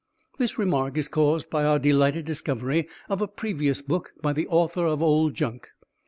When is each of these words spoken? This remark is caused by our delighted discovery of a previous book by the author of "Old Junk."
This 0.39 0.57
remark 0.57 0.97
is 0.97 1.07
caused 1.07 1.51
by 1.51 1.63
our 1.63 1.77
delighted 1.77 2.25
discovery 2.25 2.87
of 3.07 3.21
a 3.21 3.27
previous 3.27 3.83
book 3.83 4.13
by 4.19 4.33
the 4.33 4.47
author 4.47 4.87
of 4.87 5.03
"Old 5.03 5.35
Junk." 5.35 5.69